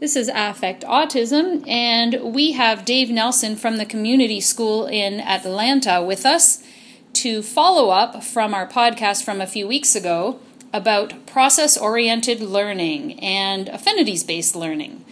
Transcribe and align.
This 0.00 0.14
is 0.14 0.30
Affect 0.32 0.84
Autism, 0.84 1.66
and 1.66 2.32
we 2.32 2.52
have 2.52 2.84
Dave 2.84 3.10
Nelson 3.10 3.56
from 3.56 3.78
the 3.78 3.84
Community 3.84 4.40
School 4.40 4.86
in 4.86 5.18
Atlanta 5.18 6.00
with 6.00 6.24
us 6.24 6.62
to 7.14 7.42
follow 7.42 7.90
up 7.90 8.22
from 8.22 8.54
our 8.54 8.68
podcast 8.68 9.24
from 9.24 9.40
a 9.40 9.46
few 9.46 9.66
weeks 9.66 9.96
ago 9.96 10.38
about 10.72 11.26
process 11.26 11.76
oriented 11.76 12.40
learning 12.40 13.18
and 13.18 13.68
affinities 13.70 14.22
based 14.22 14.54
learning. 14.54 15.04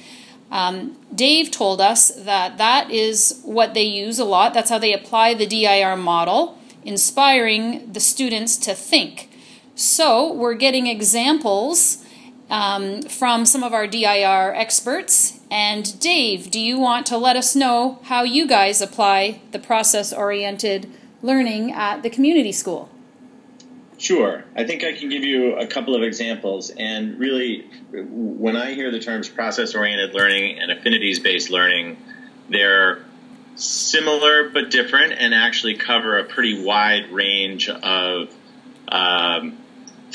Um, 0.52 0.96
Dave 1.12 1.50
told 1.50 1.80
us 1.80 2.10
that 2.10 2.56
that 2.58 2.88
is 2.88 3.40
what 3.42 3.74
they 3.74 3.82
use 3.82 4.20
a 4.20 4.24
lot. 4.24 4.54
That's 4.54 4.70
how 4.70 4.78
they 4.78 4.92
apply 4.92 5.34
the 5.34 5.46
DIR 5.46 5.96
model, 5.96 6.58
inspiring 6.84 7.92
the 7.92 7.98
students 7.98 8.56
to 8.58 8.72
think. 8.72 9.30
So, 9.74 10.32
we're 10.32 10.54
getting 10.54 10.86
examples 10.86 12.05
um, 12.50 13.02
from 13.02 13.44
some 13.44 13.62
of 13.62 13.72
our 13.72 13.86
DIR 13.86 14.54
experts. 14.54 15.40
And 15.50 15.98
Dave, 16.00 16.50
do 16.50 16.60
you 16.60 16.78
want 16.78 17.06
to 17.06 17.16
let 17.16 17.36
us 17.36 17.56
know 17.56 17.98
how 18.04 18.22
you 18.22 18.46
guys 18.46 18.80
apply 18.80 19.40
the 19.52 19.58
process 19.58 20.12
oriented 20.12 20.90
learning 21.22 21.72
at 21.72 22.02
the 22.02 22.10
community 22.10 22.52
school? 22.52 22.88
Sure. 23.98 24.44
I 24.54 24.64
think 24.64 24.84
I 24.84 24.92
can 24.92 25.08
give 25.08 25.24
you 25.24 25.56
a 25.56 25.66
couple 25.66 25.94
of 25.94 26.02
examples. 26.02 26.70
And 26.70 27.18
really, 27.18 27.62
when 27.92 28.54
I 28.56 28.74
hear 28.74 28.90
the 28.90 29.00
terms 29.00 29.28
process 29.28 29.74
oriented 29.74 30.14
learning 30.14 30.58
and 30.58 30.70
affinities 30.70 31.18
based 31.18 31.50
learning, 31.50 31.96
they're 32.50 33.04
similar 33.54 34.50
but 34.50 34.70
different 34.70 35.14
and 35.14 35.34
actually 35.34 35.74
cover 35.76 36.18
a 36.18 36.24
pretty 36.24 36.62
wide 36.62 37.10
range 37.10 37.70
of 37.70 38.30
um, 38.88 39.56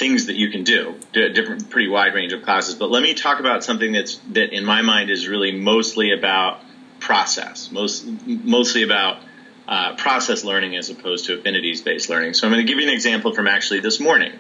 things 0.02 0.26
that 0.26 0.36
you 0.36 0.50
can 0.50 0.64
do, 0.64 0.96
different, 1.14 1.70
pretty 1.70 1.88
wide 1.88 2.16
range 2.16 2.34
of 2.34 2.42
classes. 2.42 2.74
But 2.74 2.90
let 2.90 3.04
me 3.04 3.14
talk 3.14 3.40
about 3.40 3.64
something 3.64 3.92
that's 3.92 4.16
that 4.32 4.52
in 4.52 4.66
my 4.66 4.82
mind 4.82 5.12
is 5.12 5.28
really 5.28 5.52
mostly 5.52 6.12
about 6.12 6.60
process, 7.00 7.72
most 7.72 8.08
mostly 8.26 8.82
about 8.82 9.22
uh, 9.68 9.96
process 9.98 10.44
learning 10.44 10.76
as 10.76 10.90
opposed 10.90 11.28
to 11.28 11.36
affinities 11.38 11.82
based 11.82 12.10
learning. 12.10 12.34
So 12.34 12.48
I'm 12.48 12.52
going 12.52 12.66
to 12.66 12.72
give 12.72 12.80
you 12.80 12.88
an 12.88 12.94
example 12.94 13.36
from 13.36 13.48
actually 13.48 13.82
this 13.82 14.00
morning 14.00 14.34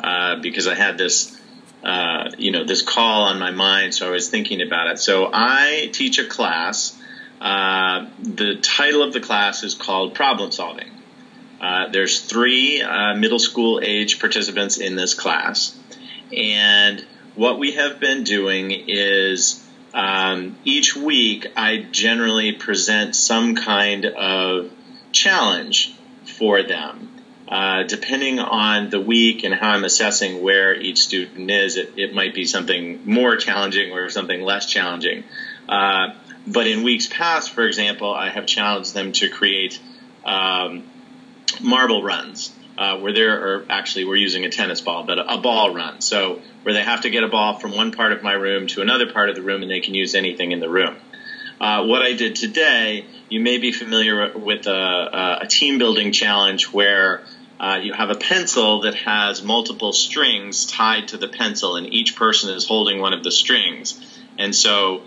uh, 0.00 0.36
because 0.40 0.66
I 0.66 0.74
had 0.74 0.96
this. 0.96 1.38
Uh, 1.84 2.30
you 2.38 2.52
know, 2.52 2.62
this 2.62 2.80
call 2.80 3.24
on 3.24 3.40
my 3.40 3.50
mind, 3.50 3.92
so 3.92 4.06
I 4.06 4.10
was 4.12 4.30
thinking 4.30 4.62
about 4.62 4.86
it. 4.92 5.00
So 5.00 5.28
I 5.32 5.90
teach 5.92 6.20
a 6.20 6.26
class. 6.28 6.96
Uh, 7.40 8.06
the 8.20 8.54
title 8.62 9.02
of 9.02 9.12
the 9.12 9.18
class 9.18 9.64
is 9.64 9.74
called 9.74 10.14
Problem 10.14 10.52
Solving. 10.52 10.91
Uh, 11.62 11.88
there's 11.88 12.20
three 12.20 12.82
uh, 12.82 13.14
middle 13.14 13.38
school 13.38 13.80
age 13.82 14.18
participants 14.18 14.78
in 14.78 14.96
this 14.96 15.14
class. 15.14 15.78
And 16.36 17.04
what 17.36 17.58
we 17.58 17.72
have 17.72 18.00
been 18.00 18.24
doing 18.24 18.72
is 18.88 19.64
um, 19.94 20.56
each 20.64 20.96
week 20.96 21.46
I 21.56 21.78
generally 21.78 22.52
present 22.52 23.14
some 23.14 23.54
kind 23.54 24.06
of 24.06 24.70
challenge 25.12 25.94
for 26.24 26.62
them. 26.64 27.08
Uh, 27.46 27.82
depending 27.82 28.38
on 28.38 28.88
the 28.88 29.00
week 29.00 29.44
and 29.44 29.52
how 29.52 29.70
I'm 29.70 29.84
assessing 29.84 30.42
where 30.42 30.74
each 30.74 31.02
student 31.02 31.50
is, 31.50 31.76
it, 31.76 31.92
it 31.96 32.14
might 32.14 32.34
be 32.34 32.46
something 32.46 33.02
more 33.04 33.36
challenging 33.36 33.92
or 33.92 34.08
something 34.08 34.40
less 34.40 34.66
challenging. 34.66 35.24
Uh, 35.68 36.14
but 36.46 36.66
in 36.66 36.82
weeks 36.82 37.06
past, 37.06 37.50
for 37.50 37.66
example, 37.66 38.12
I 38.12 38.30
have 38.30 38.46
challenged 38.46 38.94
them 38.94 39.12
to 39.12 39.28
create 39.28 39.78
um, 40.24 40.84
marble 41.60 42.02
runs. 42.02 42.50
Uh, 42.78 42.96
where 42.96 43.12
there 43.12 43.38
are 43.38 43.66
actually 43.68 44.04
we're 44.04 44.16
using 44.16 44.46
a 44.46 44.48
tennis 44.48 44.80
ball, 44.80 45.04
but 45.04 45.18
a, 45.18 45.34
a, 45.34 45.38
ball 45.38 45.74
run. 45.74 46.00
So 46.00 46.40
where 46.62 46.72
they 46.72 46.82
have 46.82 47.02
to 47.02 47.10
get 47.10 47.22
a 47.22 47.28
ball 47.28 47.58
from 47.58 47.72
one 47.72 47.92
part 47.92 48.12
of 48.12 48.22
my 48.22 48.32
room 48.32 48.66
to 48.68 48.80
another 48.80 49.12
part 49.12 49.28
of 49.28 49.36
the 49.36 49.42
room, 49.42 49.60
and 49.60 49.70
they 49.70 49.80
can 49.80 49.92
use 49.92 50.14
anything 50.14 50.52
in 50.52 50.58
the 50.58 50.70
room. 50.70 50.96
Uh, 51.60 51.84
what 51.84 52.00
I 52.00 52.14
did 52.14 52.34
today, 52.34 53.04
you 53.28 53.40
may 53.40 53.58
be 53.58 53.72
familiar 53.72 54.32
with 54.34 54.66
a, 54.66 55.38
a 55.42 55.46
team 55.46 55.76
building 55.76 56.12
challenge 56.12 56.64
where 56.64 57.22
uh, 57.60 57.78
you 57.80 57.92
have 57.92 58.10
a 58.10 58.16
pencil 58.16 58.80
that 58.80 58.94
has 58.94 59.42
multiple 59.42 59.92
strings 59.92 60.64
tied 60.64 61.08
to 61.08 61.16
the 61.16 61.28
pencil, 61.28 61.76
and 61.76 61.92
each 61.92 62.16
person 62.16 62.50
is 62.50 62.64
holding 62.64 63.00
one 63.00 63.12
of 63.12 63.22
the 63.22 63.30
strings. 63.30 64.00
And 64.38 64.54
so 64.54 65.02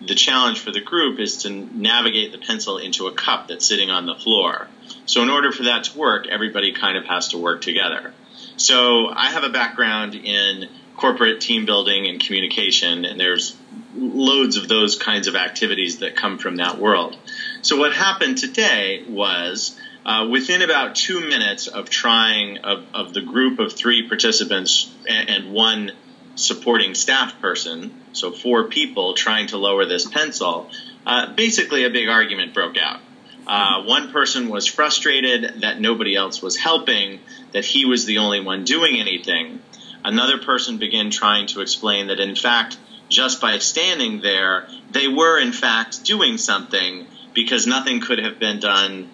the 0.00 0.14
challenge 0.14 0.60
for 0.60 0.70
the 0.70 0.80
group 0.80 1.20
is 1.20 1.42
to 1.42 1.50
navigate 1.50 2.32
the 2.32 2.38
pencil 2.38 2.78
into 2.78 3.06
a 3.06 3.12
cup 3.12 3.48
that's 3.48 3.66
sitting 3.66 3.90
on 3.90 4.06
the 4.06 4.14
floor. 4.14 4.68
So 5.06 5.22
in 5.22 5.30
order 5.30 5.52
for 5.52 5.64
that 5.64 5.84
to 5.84 5.98
work, 5.98 6.26
everybody 6.28 6.72
kind 6.72 6.96
of 6.96 7.04
has 7.06 7.28
to 7.28 7.38
work 7.38 7.60
together. 7.60 8.12
So 8.56 9.08
I 9.08 9.30
have 9.30 9.44
a 9.44 9.50
background 9.50 10.14
in 10.14 10.68
corporate 10.96 11.40
team 11.40 11.66
building 11.66 12.06
and 12.06 12.20
communication, 12.20 13.04
and 13.04 13.18
there's 13.18 13.56
loads 13.94 14.56
of 14.56 14.68
those 14.68 14.96
kinds 14.96 15.26
of 15.26 15.34
activities 15.34 15.98
that 15.98 16.16
come 16.16 16.38
from 16.38 16.56
that 16.56 16.78
world. 16.78 17.16
So 17.62 17.76
what 17.76 17.92
happened 17.92 18.38
today 18.38 19.04
was 19.08 19.78
uh, 20.04 20.28
within 20.30 20.62
about 20.62 20.94
two 20.94 21.20
minutes 21.20 21.66
of 21.66 21.88
trying 21.88 22.58
of, 22.58 22.84
of 22.94 23.14
the 23.14 23.20
group 23.20 23.58
of 23.58 23.72
three 23.72 24.08
participants 24.08 24.92
and, 25.08 25.28
and 25.28 25.52
one 25.52 25.92
supporting 26.34 26.94
staff 26.94 27.40
person, 27.40 27.94
so 28.12 28.32
four 28.32 28.64
people 28.64 29.14
trying 29.14 29.48
to 29.48 29.58
lower 29.58 29.84
this 29.86 30.06
pencil, 30.06 30.70
uh, 31.06 31.32
basically 31.34 31.84
a 31.84 31.90
big 31.90 32.08
argument 32.08 32.54
broke 32.54 32.76
out. 32.76 33.00
Uh, 33.46 33.82
one 33.84 34.12
person 34.12 34.48
was 34.48 34.66
frustrated 34.66 35.62
that 35.62 35.80
nobody 35.80 36.14
else 36.14 36.40
was 36.40 36.56
helping, 36.56 37.20
that 37.52 37.64
he 37.64 37.84
was 37.84 38.04
the 38.04 38.18
only 38.18 38.40
one 38.40 38.64
doing 38.64 39.00
anything. 39.00 39.60
Another 40.04 40.38
person 40.38 40.78
began 40.78 41.10
trying 41.10 41.46
to 41.48 41.60
explain 41.60 42.08
that, 42.08 42.20
in 42.20 42.34
fact, 42.34 42.76
just 43.08 43.40
by 43.40 43.58
standing 43.58 44.20
there, 44.20 44.68
they 44.90 45.08
were, 45.08 45.38
in 45.38 45.52
fact, 45.52 46.04
doing 46.04 46.38
something 46.38 47.06
because 47.34 47.66
nothing 47.66 48.00
could 48.00 48.18
have 48.18 48.38
been 48.38 48.58
done 48.58 49.08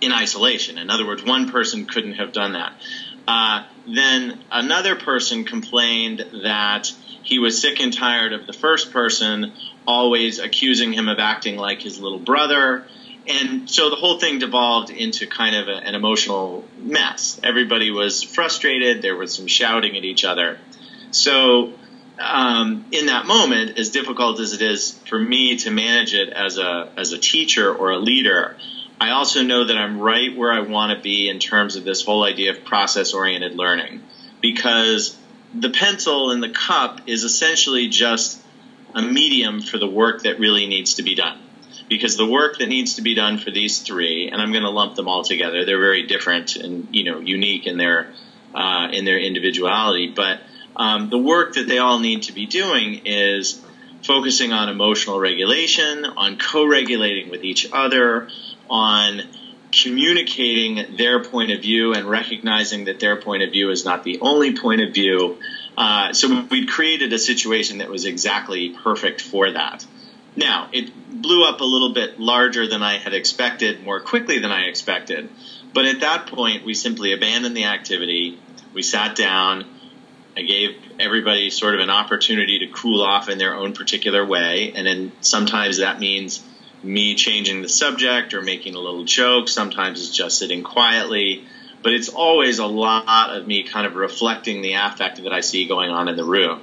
in 0.00 0.12
isolation. 0.12 0.78
In 0.78 0.90
other 0.90 1.06
words, 1.06 1.22
one 1.22 1.50
person 1.50 1.86
couldn't 1.86 2.14
have 2.14 2.32
done 2.32 2.52
that. 2.52 2.72
Uh, 3.26 3.64
then 3.86 4.38
another 4.50 4.96
person 4.96 5.44
complained 5.44 6.24
that 6.44 6.92
he 7.22 7.38
was 7.38 7.60
sick 7.60 7.80
and 7.80 7.92
tired 7.92 8.32
of 8.32 8.46
the 8.46 8.52
first 8.52 8.90
person 8.90 9.52
always 9.86 10.38
accusing 10.38 10.92
him 10.92 11.08
of 11.08 11.18
acting 11.18 11.56
like 11.56 11.82
his 11.82 12.00
little 12.00 12.18
brother. 12.18 12.84
And 13.28 13.68
so 13.68 13.90
the 13.90 13.96
whole 13.96 14.18
thing 14.18 14.38
devolved 14.38 14.88
into 14.90 15.26
kind 15.26 15.54
of 15.54 15.68
a, 15.68 15.76
an 15.76 15.94
emotional 15.94 16.64
mess. 16.78 17.38
Everybody 17.44 17.90
was 17.90 18.22
frustrated. 18.22 19.02
There 19.02 19.16
was 19.16 19.34
some 19.34 19.46
shouting 19.46 19.96
at 19.96 20.04
each 20.04 20.24
other. 20.24 20.58
So, 21.10 21.74
um, 22.18 22.86
in 22.90 23.06
that 23.06 23.26
moment, 23.26 23.78
as 23.78 23.90
difficult 23.90 24.40
as 24.40 24.54
it 24.54 24.62
is 24.62 24.98
for 25.08 25.18
me 25.18 25.58
to 25.58 25.70
manage 25.70 26.14
it 26.14 26.30
as 26.30 26.58
a 26.58 26.90
as 26.96 27.12
a 27.12 27.18
teacher 27.18 27.72
or 27.72 27.90
a 27.90 27.98
leader, 27.98 28.56
I 29.00 29.10
also 29.10 29.42
know 29.42 29.66
that 29.66 29.76
I'm 29.76 30.00
right 30.00 30.34
where 30.36 30.50
I 30.50 30.60
want 30.60 30.96
to 30.96 31.02
be 31.02 31.28
in 31.28 31.38
terms 31.38 31.76
of 31.76 31.84
this 31.84 32.04
whole 32.04 32.24
idea 32.24 32.50
of 32.50 32.64
process 32.64 33.14
oriented 33.14 33.54
learning 33.54 34.02
because 34.40 35.16
the 35.54 35.70
pencil 35.70 36.30
and 36.30 36.42
the 36.42 36.48
cup 36.48 37.02
is 37.06 37.24
essentially 37.24 37.88
just 37.88 38.40
a 38.94 39.02
medium 39.02 39.60
for 39.60 39.78
the 39.78 39.86
work 39.86 40.22
that 40.22 40.40
really 40.40 40.66
needs 40.66 40.94
to 40.94 41.02
be 41.02 41.14
done. 41.14 41.38
Because 41.88 42.16
the 42.16 42.26
work 42.26 42.58
that 42.58 42.68
needs 42.68 42.96
to 42.96 43.02
be 43.02 43.14
done 43.14 43.38
for 43.38 43.50
these 43.50 43.78
three, 43.78 44.28
and 44.30 44.40
I'm 44.40 44.52
going 44.52 44.64
to 44.64 44.70
lump 44.70 44.94
them 44.94 45.08
all 45.08 45.24
together, 45.24 45.64
they're 45.64 45.80
very 45.80 46.06
different 46.06 46.56
and 46.56 46.88
you 46.94 47.04
know 47.04 47.18
unique 47.20 47.66
in 47.66 47.78
their 47.78 48.12
uh, 48.54 48.88
in 48.92 49.04
their 49.04 49.18
individuality. 49.18 50.08
But 50.08 50.40
um, 50.76 51.10
the 51.10 51.18
work 51.18 51.54
that 51.54 51.66
they 51.66 51.78
all 51.78 51.98
need 51.98 52.24
to 52.24 52.32
be 52.32 52.46
doing 52.46 53.02
is 53.06 53.60
focusing 54.02 54.52
on 54.52 54.68
emotional 54.68 55.18
regulation, 55.18 56.04
on 56.04 56.38
co-regulating 56.38 57.30
with 57.30 57.42
each 57.42 57.68
other, 57.72 58.28
on 58.70 59.22
communicating 59.72 60.96
their 60.96 61.22
point 61.22 61.50
of 61.50 61.60
view 61.60 61.92
and 61.92 62.08
recognizing 62.08 62.84
that 62.86 63.00
their 63.00 63.16
point 63.16 63.42
of 63.42 63.50
view 63.50 63.70
is 63.70 63.84
not 63.84 64.04
the 64.04 64.18
only 64.20 64.56
point 64.56 64.80
of 64.80 64.94
view. 64.94 65.38
Uh, 65.76 66.12
so 66.12 66.46
we 66.50 66.66
created 66.66 67.12
a 67.12 67.18
situation 67.18 67.78
that 67.78 67.88
was 67.88 68.04
exactly 68.04 68.70
perfect 68.70 69.20
for 69.20 69.50
that. 69.50 69.84
Now, 70.36 70.68
it 70.72 70.90
blew 71.22 71.44
up 71.44 71.60
a 71.60 71.64
little 71.64 71.92
bit 71.92 72.18
larger 72.18 72.66
than 72.66 72.82
I 72.82 72.98
had 72.98 73.14
expected, 73.14 73.82
more 73.82 74.00
quickly 74.00 74.38
than 74.38 74.50
I 74.50 74.64
expected. 74.64 75.28
But 75.72 75.86
at 75.86 76.00
that 76.00 76.26
point, 76.26 76.64
we 76.64 76.74
simply 76.74 77.12
abandoned 77.12 77.56
the 77.56 77.64
activity. 77.64 78.38
We 78.72 78.82
sat 78.82 79.16
down. 79.16 79.64
I 80.36 80.42
gave 80.42 80.76
everybody 80.98 81.50
sort 81.50 81.74
of 81.74 81.80
an 81.80 81.90
opportunity 81.90 82.60
to 82.60 82.68
cool 82.68 83.02
off 83.02 83.28
in 83.28 83.38
their 83.38 83.54
own 83.54 83.72
particular 83.72 84.24
way. 84.24 84.72
And 84.74 84.86
then 84.86 85.12
sometimes 85.20 85.78
that 85.78 86.00
means 86.00 86.42
me 86.82 87.14
changing 87.16 87.62
the 87.62 87.68
subject 87.68 88.34
or 88.34 88.40
making 88.40 88.74
a 88.74 88.78
little 88.78 89.04
joke. 89.04 89.48
Sometimes 89.48 90.00
it's 90.00 90.16
just 90.16 90.38
sitting 90.38 90.62
quietly. 90.62 91.44
But 91.82 91.92
it's 91.92 92.08
always 92.08 92.58
a 92.58 92.66
lot 92.66 93.36
of 93.36 93.46
me 93.46 93.64
kind 93.64 93.86
of 93.86 93.94
reflecting 93.94 94.62
the 94.62 94.74
affect 94.74 95.22
that 95.22 95.32
I 95.32 95.40
see 95.40 95.66
going 95.66 95.90
on 95.90 96.08
in 96.08 96.16
the 96.16 96.24
room. 96.24 96.60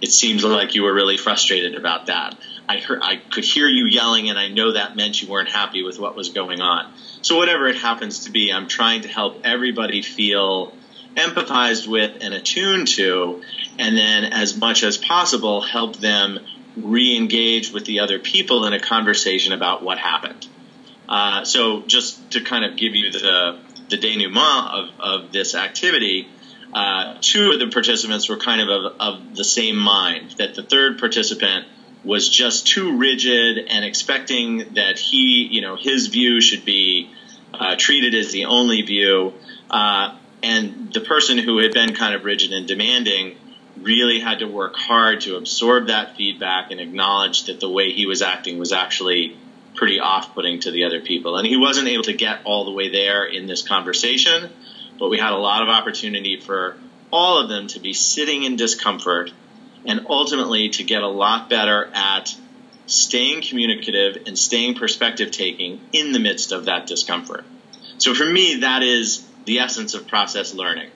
It 0.00 0.10
seems 0.12 0.44
like 0.44 0.74
you 0.74 0.82
were 0.82 0.94
really 0.94 1.16
frustrated 1.16 1.74
about 1.74 2.06
that. 2.06 2.36
I 2.68 2.78
heard, 2.78 3.00
I 3.02 3.16
could 3.16 3.44
hear 3.44 3.66
you 3.66 3.86
yelling, 3.86 4.30
and 4.30 4.38
I 4.38 4.48
know 4.48 4.72
that 4.72 4.96
meant 4.96 5.20
you 5.20 5.28
weren't 5.28 5.48
happy 5.48 5.82
with 5.82 5.98
what 5.98 6.16
was 6.16 6.30
going 6.30 6.60
on. 6.60 6.92
So 7.22 7.36
whatever 7.36 7.68
it 7.68 7.76
happens 7.76 8.24
to 8.24 8.30
be, 8.30 8.52
I'm 8.52 8.68
trying 8.68 9.02
to 9.02 9.08
help 9.08 9.40
everybody 9.44 10.02
feel 10.02 10.72
empathized 11.16 11.86
with 11.86 12.22
and 12.22 12.32
attuned 12.32 12.88
to, 12.88 13.42
and 13.78 13.96
then 13.96 14.24
as 14.24 14.56
much 14.56 14.84
as 14.84 14.96
possible 14.96 15.60
help 15.60 15.96
them 15.96 16.38
re-engage 16.76 17.72
with 17.72 17.84
the 17.84 18.00
other 18.00 18.18
people 18.18 18.64
in 18.66 18.72
a 18.72 18.80
conversation 18.80 19.52
about 19.52 19.82
what 19.82 19.98
happened. 19.98 20.46
Uh, 21.08 21.44
so 21.44 21.82
just 21.82 22.30
to 22.30 22.40
kind 22.40 22.64
of 22.64 22.76
give 22.76 22.94
you 22.94 23.10
the 23.10 23.58
the 23.90 23.96
denouement 23.96 24.68
of, 24.70 25.00
of 25.00 25.32
this 25.32 25.56
activity, 25.56 26.28
uh, 26.72 27.16
two 27.20 27.52
of 27.52 27.58
the 27.58 27.68
participants 27.68 28.28
were 28.28 28.36
kind 28.36 28.60
of, 28.60 28.68
of 28.68 29.00
of 29.00 29.36
the 29.36 29.44
same 29.44 29.76
mind 29.76 30.32
that 30.38 30.54
the 30.54 30.62
third 30.62 30.98
participant 30.98 31.66
was 32.04 32.28
just 32.28 32.66
too 32.66 32.96
rigid 32.96 33.66
and 33.68 33.84
expecting 33.84 34.74
that 34.74 34.98
he, 34.98 35.48
you 35.50 35.60
know, 35.60 35.76
his 35.76 36.06
view 36.06 36.40
should 36.40 36.64
be 36.64 37.10
uh, 37.52 37.76
treated 37.76 38.14
as 38.14 38.32
the 38.32 38.46
only 38.46 38.82
view. 38.82 39.34
Uh, 39.68 40.16
and 40.42 40.92
the 40.92 41.00
person 41.00 41.36
who 41.36 41.58
had 41.58 41.72
been 41.74 41.94
kind 41.94 42.14
of 42.14 42.24
rigid 42.24 42.52
and 42.52 42.66
demanding 42.66 43.36
really 43.76 44.20
had 44.20 44.38
to 44.38 44.46
work 44.46 44.74
hard 44.76 45.20
to 45.22 45.36
absorb 45.36 45.88
that 45.88 46.16
feedback 46.16 46.70
and 46.70 46.80
acknowledge 46.80 47.44
that 47.44 47.60
the 47.60 47.68
way 47.68 47.92
he 47.92 48.06
was 48.06 48.22
acting 48.22 48.58
was 48.58 48.72
actually 48.72 49.36
pretty 49.74 50.00
off 50.00 50.34
putting 50.34 50.60
to 50.60 50.70
the 50.70 50.84
other 50.84 51.00
people. 51.00 51.36
And 51.36 51.46
he 51.46 51.56
wasn't 51.56 51.88
able 51.88 52.04
to 52.04 52.12
get 52.12 52.40
all 52.44 52.64
the 52.64 52.72
way 52.72 52.90
there 52.90 53.24
in 53.24 53.46
this 53.46 53.66
conversation, 53.66 54.50
but 55.00 55.08
we 55.08 55.18
had 55.18 55.32
a 55.32 55.38
lot 55.38 55.62
of 55.62 55.68
opportunity 55.68 56.38
for 56.38 56.76
all 57.10 57.42
of 57.42 57.48
them 57.48 57.66
to 57.66 57.80
be 57.80 57.92
sitting 57.92 58.44
in 58.44 58.54
discomfort 58.54 59.32
and 59.84 60.06
ultimately 60.08 60.68
to 60.68 60.84
get 60.84 61.02
a 61.02 61.08
lot 61.08 61.48
better 61.48 61.90
at 61.94 62.36
staying 62.86 63.42
communicative 63.42 64.24
and 64.26 64.38
staying 64.38 64.74
perspective 64.74 65.30
taking 65.30 65.80
in 65.92 66.12
the 66.12 66.18
midst 66.18 66.52
of 66.52 66.66
that 66.66 66.86
discomfort. 66.86 67.44
So 67.98 68.14
for 68.14 68.26
me, 68.26 68.60
that 68.60 68.82
is 68.82 69.26
the 69.46 69.60
essence 69.60 69.94
of 69.94 70.06
process 70.06 70.52
learning. 70.54 70.90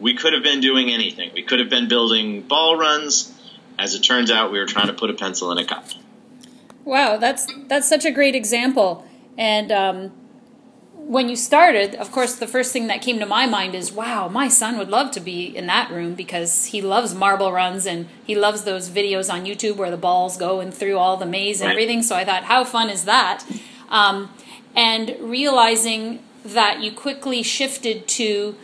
We 0.00 0.14
could 0.14 0.32
have 0.32 0.42
been 0.42 0.60
doing 0.60 0.90
anything. 0.90 1.30
We 1.34 1.42
could 1.42 1.60
have 1.60 1.68
been 1.68 1.88
building 1.88 2.42
ball 2.42 2.76
runs. 2.76 3.32
As 3.78 3.94
it 3.94 4.00
turns 4.00 4.30
out, 4.30 4.50
we 4.50 4.58
were 4.58 4.66
trying 4.66 4.86
to 4.86 4.94
put 4.94 5.10
a 5.10 5.14
pencil 5.14 5.52
in 5.52 5.58
a 5.58 5.64
cup. 5.64 5.84
Wow, 6.84 7.18
that's 7.18 7.46
that's 7.68 7.88
such 7.88 8.06
a 8.06 8.10
great 8.10 8.34
example. 8.34 9.06
And 9.36 9.70
um, 9.70 10.12
when 11.10 11.28
you 11.28 11.34
started, 11.34 11.96
of 11.96 12.12
course, 12.12 12.36
the 12.36 12.46
first 12.46 12.72
thing 12.72 12.86
that 12.86 13.02
came 13.02 13.18
to 13.18 13.26
my 13.26 13.44
mind 13.44 13.74
is, 13.74 13.90
wow, 13.90 14.28
my 14.28 14.46
son 14.46 14.78
would 14.78 14.88
love 14.88 15.10
to 15.10 15.18
be 15.18 15.44
in 15.44 15.66
that 15.66 15.90
room 15.90 16.14
because 16.14 16.66
he 16.66 16.80
loves 16.80 17.12
marble 17.16 17.50
runs 17.50 17.84
and 17.84 18.06
he 18.24 18.36
loves 18.36 18.62
those 18.62 18.88
videos 18.88 19.28
on 19.28 19.44
YouTube 19.44 19.74
where 19.74 19.90
the 19.90 19.96
balls 19.96 20.36
go 20.36 20.60
and 20.60 20.72
through 20.72 20.96
all 20.96 21.16
the 21.16 21.26
maze 21.26 21.60
and 21.60 21.68
everything. 21.68 22.04
So 22.04 22.14
I 22.14 22.24
thought, 22.24 22.44
how 22.44 22.62
fun 22.62 22.88
is 22.88 23.06
that? 23.06 23.44
Um, 23.88 24.30
and 24.76 25.16
realizing 25.18 26.20
that 26.44 26.80
you 26.80 26.92
quickly 26.92 27.42
shifted 27.42 28.06
to 28.06 28.54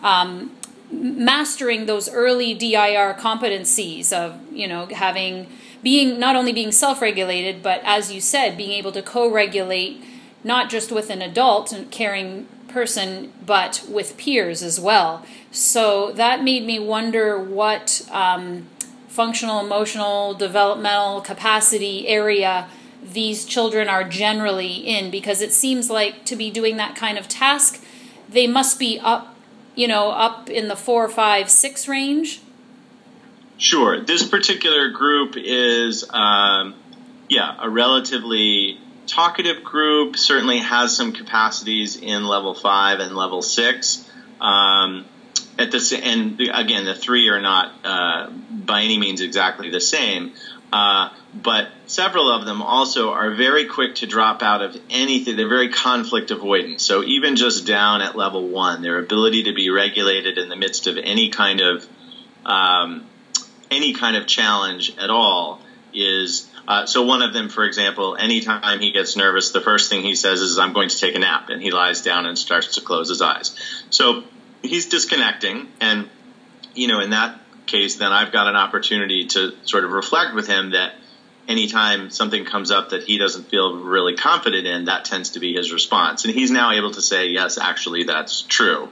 um, 0.00 0.50
mastering 0.92 1.86
those 1.86 2.10
early 2.10 2.52
DIR 2.52 3.14
competencies 3.14 4.12
of, 4.12 4.38
you 4.52 4.68
know, 4.68 4.84
having 4.88 5.46
being 5.82 6.20
not 6.20 6.36
only 6.36 6.52
being 6.52 6.70
self-regulated, 6.70 7.62
but 7.62 7.80
as 7.82 8.12
you 8.12 8.20
said, 8.20 8.58
being 8.58 8.72
able 8.72 8.92
to 8.92 9.00
co-regulate 9.00 10.02
not 10.44 10.70
just 10.70 10.92
with 10.92 11.10
an 11.10 11.22
adult 11.22 11.72
and 11.72 11.90
caring 11.90 12.46
person, 12.68 13.32
but 13.44 13.84
with 13.88 14.16
peers 14.16 14.62
as 14.62 14.78
well. 14.78 15.24
So 15.50 16.12
that 16.12 16.44
made 16.44 16.64
me 16.64 16.78
wonder 16.78 17.38
what 17.38 18.06
um, 18.10 18.66
functional, 19.08 19.60
emotional, 19.60 20.34
developmental 20.34 21.20
capacity 21.20 22.06
area 22.08 22.68
these 23.02 23.44
children 23.44 23.88
are 23.88 24.02
generally 24.02 24.74
in, 24.74 25.10
because 25.10 25.40
it 25.40 25.52
seems 25.52 25.90
like 25.90 26.24
to 26.24 26.36
be 26.36 26.50
doing 26.50 26.76
that 26.78 26.96
kind 26.96 27.18
of 27.18 27.28
task, 27.28 27.84
they 28.28 28.46
must 28.46 28.78
be 28.78 28.98
up, 28.98 29.36
you 29.74 29.86
know, 29.86 30.10
up 30.10 30.50
in 30.50 30.68
the 30.68 30.76
four, 30.76 31.08
five, 31.08 31.48
six 31.50 31.86
range. 31.86 32.40
Sure. 33.56 34.00
This 34.00 34.26
particular 34.26 34.90
group 34.90 35.36
is, 35.36 36.04
um, 36.10 36.74
yeah, 37.28 37.56
a 37.60 37.70
relatively 37.70 38.78
talkative 39.06 39.64
group. 39.64 40.16
Certainly 40.16 40.58
has 40.58 40.96
some 40.96 41.12
capacities 41.12 41.96
in 41.96 42.24
level 42.24 42.54
five 42.54 43.00
and 43.00 43.16
level 43.16 43.42
six. 43.42 44.08
Um, 44.40 45.06
at 45.58 45.70
the 45.70 46.00
and 46.02 46.40
again, 46.40 46.84
the 46.84 46.94
three 46.94 47.28
are 47.28 47.40
not 47.40 47.72
uh, 47.84 48.30
by 48.30 48.82
any 48.82 48.98
means 48.98 49.20
exactly 49.20 49.70
the 49.70 49.80
same. 49.80 50.32
Uh, 50.72 51.10
but 51.32 51.68
several 51.86 52.28
of 52.32 52.46
them 52.46 52.60
also 52.60 53.12
are 53.12 53.30
very 53.30 53.66
quick 53.66 53.94
to 53.96 54.06
drop 54.06 54.42
out 54.42 54.60
of 54.60 54.76
anything. 54.90 55.36
They're 55.36 55.48
very 55.48 55.68
conflict 55.68 56.30
avoidant. 56.30 56.80
So 56.80 57.04
even 57.04 57.36
just 57.36 57.64
down 57.64 58.02
at 58.02 58.16
level 58.16 58.48
one, 58.48 58.82
their 58.82 58.98
ability 58.98 59.44
to 59.44 59.52
be 59.52 59.70
regulated 59.70 60.36
in 60.36 60.48
the 60.48 60.56
midst 60.56 60.88
of 60.88 60.96
any 60.96 61.28
kind 61.30 61.60
of 61.60 61.86
um, 62.44 63.06
any 63.70 63.94
kind 63.94 64.16
of 64.16 64.26
challenge 64.26 64.96
at 64.98 65.10
all 65.10 65.60
is 65.92 66.50
uh, 66.66 66.86
so 66.86 67.02
one 67.02 67.22
of 67.22 67.32
them, 67.32 67.48
for 67.48 67.64
example, 67.64 68.16
anytime 68.16 68.80
he 68.80 68.90
gets 68.90 69.16
nervous, 69.16 69.50
the 69.50 69.60
first 69.60 69.90
thing 69.90 70.02
he 70.02 70.14
says 70.14 70.40
is, 70.40 70.58
"I'm 70.58 70.72
going 70.72 70.88
to 70.88 70.98
take 70.98 71.14
a 71.14 71.18
nap," 71.18 71.50
and 71.50 71.60
he 71.60 71.70
lies 71.70 72.00
down 72.00 72.26
and 72.26 72.38
starts 72.38 72.74
to 72.76 72.80
close 72.80 73.08
his 73.08 73.20
eyes. 73.20 73.54
So 73.90 74.24
he's 74.62 74.86
disconnecting, 74.86 75.68
and 75.80 76.08
you 76.74 76.88
know, 76.88 77.00
in 77.00 77.10
that 77.10 77.38
case, 77.66 77.96
then 77.96 78.12
I've 78.12 78.32
got 78.32 78.48
an 78.48 78.56
opportunity 78.56 79.26
to 79.26 79.52
sort 79.64 79.84
of 79.84 79.90
reflect 79.90 80.34
with 80.34 80.46
him 80.46 80.70
that 80.70 80.94
anytime 81.46 82.10
something 82.10 82.44
comes 82.46 82.70
up 82.70 82.90
that 82.90 83.02
he 83.02 83.18
doesn't 83.18 83.50
feel 83.50 83.76
really 83.76 84.16
confident 84.16 84.66
in, 84.66 84.86
that 84.86 85.04
tends 85.04 85.30
to 85.30 85.40
be 85.40 85.54
his 85.54 85.70
response, 85.72 86.24
and 86.24 86.34
he's 86.34 86.50
now 86.50 86.72
able 86.72 86.92
to 86.92 87.02
say, 87.02 87.28
"Yes, 87.28 87.58
actually, 87.58 88.04
that's 88.04 88.40
true." 88.40 88.88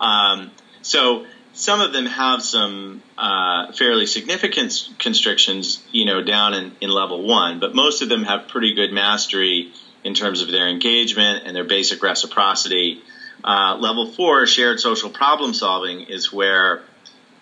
Um, 0.00 0.50
so 0.80 1.26
some 1.52 1.80
of 1.80 1.92
them 1.92 2.06
have 2.06 2.42
some 2.42 3.02
uh, 3.18 3.72
fairly 3.72 4.06
significant 4.06 4.88
constrictions, 4.98 5.82
you 5.90 6.04
know, 6.04 6.22
down 6.22 6.54
in, 6.54 6.72
in 6.80 6.90
level 6.90 7.22
one, 7.22 7.60
but 7.60 7.74
most 7.74 8.02
of 8.02 8.08
them 8.08 8.22
have 8.22 8.48
pretty 8.48 8.74
good 8.74 8.92
mastery 8.92 9.72
in 10.04 10.14
terms 10.14 10.40
of 10.40 10.50
their 10.50 10.68
engagement 10.68 11.44
and 11.46 11.54
their 11.54 11.64
basic 11.64 12.02
reciprocity. 12.02 13.02
Uh, 13.42 13.76
level 13.78 14.10
four, 14.12 14.46
shared 14.46 14.80
social 14.80 15.10
problem 15.10 15.52
solving, 15.54 16.02
is 16.02 16.32
where 16.32 16.82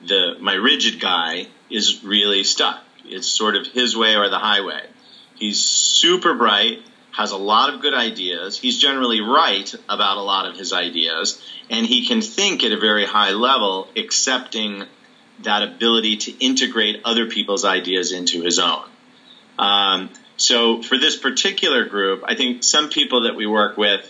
the 0.07 0.37
my 0.41 0.55
rigid 0.55 1.01
guy 1.01 1.47
is 1.71 2.03
really 2.05 2.45
stuck. 2.45 2.83
It's 3.05 3.27
sort 3.27 3.57
of 3.57 3.67
his 3.67 3.97
way 3.97 4.17
or 4.17 4.29
the 4.29 4.39
highway. 4.39 4.87
He's 5.35 5.61
super 5.61 6.35
bright, 6.35 6.81
has 7.19 7.33
a 7.33 7.37
lot 7.37 7.75
of 7.75 7.81
good 7.81 7.95
ideas. 7.95 8.57
He's 8.57 8.79
generally 8.79 9.21
right 9.21 9.75
about 9.89 10.19
a 10.19 10.23
lot 10.23 10.47
of 10.47 10.57
his 10.57 10.73
ideas, 10.73 11.43
and 11.69 11.85
he 11.85 12.07
can 12.07 12.23
think 12.23 12.63
at 12.63 12.71
a 12.71 12.79
very 12.79 13.05
high 13.05 13.33
level, 13.33 13.89
accepting 13.97 14.85
that 15.41 15.65
ability 15.65 16.19
to 16.19 16.31
integrate 16.39 17.01
other 17.05 17.27
people's 17.27 17.65
ideas 17.65 18.13
into 18.13 18.43
his 18.43 18.61
own. 18.61 18.85
Um, 19.59 20.11
so 20.37 20.81
for 20.81 20.97
this 20.97 21.17
particular 21.17 21.87
group, 21.87 22.23
I 22.25 22.37
think 22.37 22.63
some 22.63 22.89
people 22.89 23.23
that 23.23 23.35
we 23.35 23.47
work 23.47 23.77
with, 23.77 24.09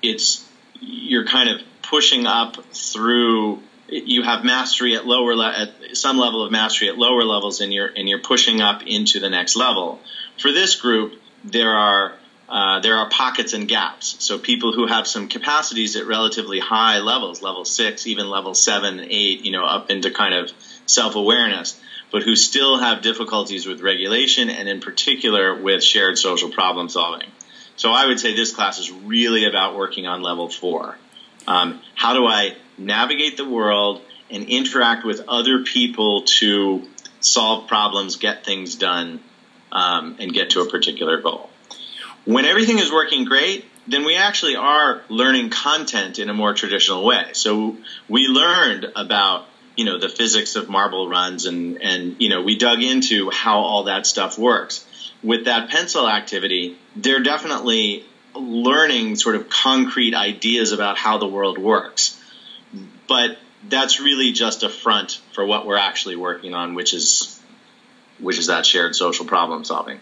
it's 0.00 0.48
you're 0.80 1.26
kind 1.26 1.48
of 1.48 1.62
pushing 1.82 2.26
up 2.26 2.64
through. 2.72 3.60
You 3.88 4.22
have 4.22 4.44
mastery 4.44 4.94
at 4.94 5.04
lower 5.04 5.34
le- 5.34 5.52
at 5.52 5.96
some 5.96 6.16
level 6.16 6.44
of 6.44 6.52
mastery 6.52 6.88
at 6.88 6.96
lower 6.96 7.24
levels, 7.24 7.60
and 7.60 7.74
you're 7.74 7.90
and 7.96 8.08
you're 8.08 8.22
pushing 8.22 8.60
up 8.60 8.84
into 8.86 9.18
the 9.18 9.28
next 9.28 9.56
level. 9.56 9.98
For 10.38 10.52
this 10.52 10.76
group, 10.76 11.20
there 11.44 11.76
are 11.76 12.14
uh, 12.48 12.78
there 12.80 12.96
are 12.96 13.08
pockets 13.08 13.52
and 13.54 13.66
gaps. 13.66 14.16
So 14.18 14.38
people 14.38 14.72
who 14.72 14.86
have 14.86 15.06
some 15.06 15.28
capacities 15.28 15.96
at 15.96 16.06
relatively 16.06 16.58
high 16.58 16.98
levels, 16.98 17.40
level 17.40 17.64
six, 17.64 18.06
even 18.06 18.28
level 18.28 18.54
seven, 18.54 19.00
eight, 19.08 19.44
you 19.44 19.50
know, 19.50 19.64
up 19.64 19.90
into 19.90 20.10
kind 20.10 20.34
of 20.34 20.50
self-awareness, 20.84 21.74
but 22.10 22.22
who 22.22 22.36
still 22.36 22.76
have 22.76 23.00
difficulties 23.00 23.66
with 23.66 23.80
regulation 23.80 24.50
and 24.50 24.68
in 24.68 24.80
particular 24.80 25.54
with 25.54 25.82
shared 25.82 26.18
social 26.18 26.50
problem 26.50 26.90
solving. 26.90 27.32
So 27.76 27.90
I 27.90 28.06
would 28.06 28.20
say 28.20 28.34
this 28.34 28.52
class 28.52 28.78
is 28.78 28.90
really 28.90 29.46
about 29.46 29.74
working 29.74 30.06
on 30.06 30.22
level 30.22 30.48
four. 30.48 30.98
Um, 31.46 31.80
how 31.94 32.12
do 32.12 32.26
I 32.26 32.56
navigate 32.76 33.36
the 33.36 33.44
world 33.44 34.02
and 34.30 34.48
interact 34.48 35.04
with 35.04 35.22
other 35.28 35.60
people 35.60 36.22
to 36.22 36.82
solve 37.20 37.68
problems, 37.68 38.16
get 38.16 38.44
things 38.44 38.74
done, 38.74 39.20
um, 39.74 40.16
and 40.18 40.32
get 40.32 40.50
to 40.50 40.60
a 40.60 40.70
particular 40.70 41.20
goal? 41.20 41.50
When 42.24 42.46
everything 42.46 42.78
is 42.78 42.90
working 42.90 43.24
great, 43.26 43.66
then 43.86 44.04
we 44.04 44.16
actually 44.16 44.56
are 44.56 45.02
learning 45.08 45.50
content 45.50 46.18
in 46.18 46.30
a 46.30 46.34
more 46.34 46.54
traditional 46.54 47.04
way. 47.04 47.30
So 47.32 47.76
we 48.08 48.28
learned 48.28 48.90
about 48.96 49.46
you 49.76 49.84
know 49.84 49.98
the 49.98 50.08
physics 50.08 50.56
of 50.56 50.68
marble 50.68 51.08
runs 51.08 51.46
and 51.46 51.82
and 51.82 52.16
you 52.20 52.28
know 52.28 52.42
we 52.42 52.56
dug 52.56 52.82
into 52.82 53.30
how 53.30 53.58
all 53.58 53.84
that 53.84 54.06
stuff 54.06 54.38
works. 54.38 54.86
With 55.22 55.46
that 55.46 55.70
pencil 55.70 56.08
activity, 56.08 56.78
they're 56.96 57.22
definitely 57.22 58.04
learning 58.34 59.16
sort 59.16 59.36
of 59.36 59.48
concrete 59.48 60.14
ideas 60.14 60.72
about 60.72 60.98
how 60.98 61.18
the 61.18 61.26
world 61.26 61.58
works. 61.58 62.20
But 63.08 63.38
that's 63.68 64.00
really 64.00 64.32
just 64.32 64.62
a 64.62 64.68
front 64.68 65.20
for 65.32 65.44
what 65.46 65.66
we're 65.66 65.76
actually 65.78 66.16
working 66.16 66.54
on, 66.54 66.74
which 66.74 66.92
is 66.92 67.40
which 68.18 68.38
is 68.38 68.46
that 68.46 68.66
shared 68.66 68.94
social 68.94 69.26
problem 69.26 69.64
solving. 69.64 70.00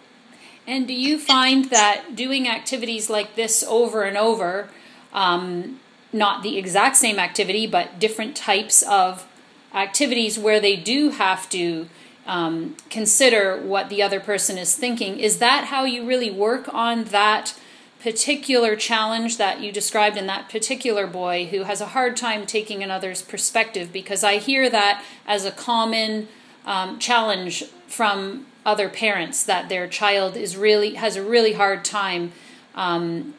And 0.66 0.86
do 0.86 0.94
you 0.94 1.18
find 1.18 1.66
that 1.66 2.14
doing 2.14 2.48
activities 2.48 3.10
like 3.10 3.34
this 3.34 3.64
over 3.66 4.02
and 4.02 4.16
over, 4.16 4.68
um, 5.12 5.80
not 6.12 6.42
the 6.42 6.56
exact 6.56 6.96
same 6.96 7.18
activity, 7.18 7.66
but 7.66 7.98
different 7.98 8.36
types 8.36 8.82
of 8.82 9.26
activities 9.74 10.38
where 10.38 10.60
they 10.60 10.76
do 10.76 11.10
have 11.10 11.48
to 11.50 11.88
um, 12.26 12.76
consider 12.90 13.60
what 13.60 13.88
the 13.88 14.02
other 14.02 14.20
person 14.20 14.56
is 14.56 14.76
thinking. 14.76 15.18
Is 15.18 15.38
that 15.38 15.64
how 15.64 15.84
you 15.84 16.06
really 16.06 16.30
work 16.30 16.72
on 16.72 17.04
that 17.04 17.54
particular 18.00 18.76
challenge 18.76 19.36
that 19.38 19.60
you 19.60 19.72
described 19.72 20.16
in 20.16 20.26
that 20.26 20.48
particular 20.48 21.06
boy 21.06 21.46
who 21.46 21.64
has 21.64 21.80
a 21.80 21.86
hard 21.86 22.16
time 22.16 22.46
taking 22.46 22.82
another's 22.82 23.22
perspective? 23.22 23.92
Because 23.92 24.22
I 24.22 24.38
hear 24.38 24.68
that 24.70 25.02
as 25.26 25.44
a 25.44 25.50
common 25.50 26.28
um, 26.64 26.98
challenge 26.98 27.64
from 27.86 28.46
other 28.64 28.88
parents 28.88 29.44
that 29.44 29.68
their 29.68 29.88
child 29.88 30.36
is 30.36 30.56
really 30.56 30.94
has 30.94 31.16
a 31.16 31.22
really 31.22 31.54
hard 31.54 31.84
time 31.84 32.32
um, 32.74 33.34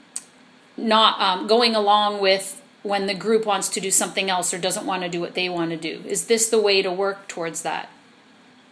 not 0.75 1.19
um, 1.19 1.47
going 1.47 1.75
along 1.75 2.19
with 2.19 2.61
when 2.81 3.07
the 3.07 3.13
group 3.13 3.45
wants 3.45 3.69
to 3.69 3.79
do 3.79 3.89
something 3.89 4.29
else 4.29 4.53
or 4.53 4.57
doesn't 4.57 4.85
want 4.85 5.03
to 5.03 5.09
do 5.09 5.21
what 5.21 5.35
they 5.35 5.47
want 5.47 5.71
to 5.71 5.77
do. 5.77 6.01
Is 6.05 6.27
this 6.27 6.49
the 6.49 6.59
way 6.59 6.81
to 6.81 6.91
work 6.91 7.27
towards 7.27 7.61
that? 7.61 7.89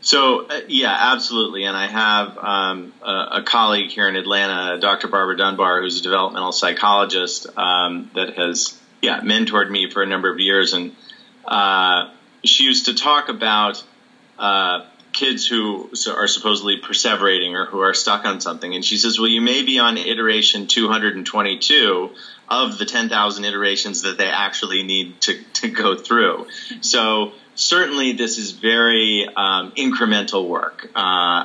So 0.01 0.48
uh, 0.48 0.62
yeah, 0.67 0.96
absolutely. 1.13 1.63
And 1.63 1.77
I 1.77 1.88
have 1.88 2.38
um, 2.38 2.93
a, 3.03 3.39
a, 3.39 3.43
colleague 3.43 3.91
here 3.91 4.10
in 4.10 4.15
Atlanta, 4.15 4.79
Dr. 4.79 5.08
Barbara 5.08 5.38
Dunbar, 5.38 5.81
who's 5.81 6.00
a 6.00 6.03
developmental 6.03 6.51
psychologist 6.51 7.48
um, 7.55 8.10
that 8.15 8.36
has 8.36 8.77
yeah 9.01 9.22
mentored 9.22 9.70
me 9.70 9.89
for 9.89 10.01
a 10.01 10.08
number 10.08 10.31
of 10.31 10.39
years, 10.39 10.74
and 10.74 10.96
uh, 11.46 12.10
she 12.43 12.63
used 12.63 12.86
to 12.86 12.96
talk 12.96 13.29
about 13.29 13.84
uh, 14.41 14.81
kids 15.13 15.45
who 15.45 15.89
are 16.07 16.27
supposedly 16.27 16.77
perseverating 16.77 17.53
or 17.53 17.65
who 17.65 17.79
are 17.79 17.93
stuck 17.93 18.25
on 18.25 18.41
something. 18.41 18.74
And 18.74 18.83
she 18.83 18.98
says, 18.98 19.19
well, 19.19 19.27
you 19.27 19.41
may 19.41 19.62
be 19.62 19.77
on 19.77 19.98
iteration 19.98 20.65
222 20.65 22.10
of 22.50 22.77
the 22.77 22.86
10,000 22.86 23.45
iterations 23.45 24.01
that 24.01 24.17
they 24.17 24.27
actually 24.27 24.83
need 24.83 25.21
to, 25.21 25.36
to 25.53 25.67
go 25.67 25.95
through. 25.95 26.48
So 26.81 27.33
certainly 27.62 28.13
this 28.13 28.38
is 28.38 28.51
very 28.51 29.27
um, 29.27 29.72
incremental 29.72 30.48
work. 30.48 30.86
Uh, 30.96 30.98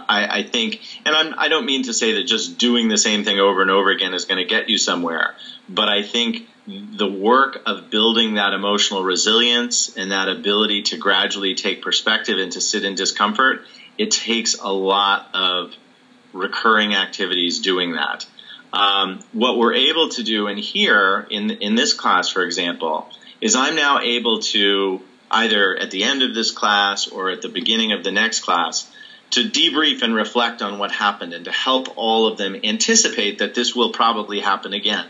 I, 0.09 0.29
I, 0.31 0.43
think, 0.43 0.81
and 1.05 1.15
I'm, 1.15 1.35
I 1.39 1.49
do 1.49 1.57
not 1.57 1.65
mean 1.65 1.85
to 1.85 1.93
say 1.93 2.15
that 2.15 2.25
just 2.25 2.59
doing 2.59 2.89
the 2.89 2.99
same 2.99 3.25
thing 3.25 3.39
over 3.39 3.63
and 3.63 3.71
over 3.71 3.91
again 3.91 4.15
is 4.15 4.25
going 4.25 4.39
to 4.39 4.45
get 4.45 4.69
you 4.69 4.79
somewhere, 4.79 5.35
but 5.69 5.89
I 5.89 6.03
think 6.03 6.49
the 6.67 7.07
work 7.07 7.63
of 7.67 7.91
building 7.91 8.35
that 8.35 8.53
emotional 8.53 9.05
resilience 9.05 9.97
and 9.97 10.11
that 10.11 10.29
ability 10.29 10.83
to 10.83 10.97
gradually 10.97 11.55
take 11.55 11.83
perspective 11.83 12.39
and 12.39 12.51
to 12.53 12.61
sit 12.61 12.85
in 12.85 12.95
discomfort, 12.95 13.65
it 13.99 14.11
takes 14.11 14.55
a 14.55 14.73
lot 14.73 15.29
of 15.35 15.75
recurring 16.33 16.95
activities 16.95 17.61
doing 17.61 17.93
that. 17.93 18.27
Um, 18.73 19.21
what 19.33 19.59
we're 19.59 19.75
able 19.75 20.09
to 20.11 20.23
do 20.23 20.49
in 20.49 20.57
here, 20.57 21.27
in 21.31 21.51
in 21.51 21.77
this 21.77 21.95
class, 21.95 22.29
for 22.29 22.43
example, 22.43 23.09
is 23.41 23.55
I'm 23.55 23.77
now 23.77 24.01
able 24.01 24.41
to 24.41 25.01
either 25.31 25.77
at 25.77 25.91
the 25.91 26.05
end 26.05 26.23
of 26.23 26.35
this 26.35 26.51
class 26.51 27.09
or 27.09 27.31
at 27.31 27.43
the 27.43 27.49
beginning 27.49 27.93
of 27.93 28.05
the 28.05 28.11
next 28.11 28.41
class 28.41 28.91
to 29.31 29.41
debrief 29.41 30.03
and 30.03 30.15
reflect 30.15 30.63
on 30.63 30.79
what 30.79 30.93
happened 30.93 31.33
and 31.33 31.45
to 31.47 31.53
help 31.53 31.97
all 31.97 32.27
of 32.27 32.39
them 32.39 32.57
anticipate 32.63 33.39
that 33.39 33.55
this 33.55 33.75
will 33.75 33.91
probably 33.91 34.41
happen 34.41 34.73
again. 34.73 35.07